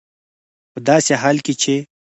[0.73, 1.75] په داسې حال کې چې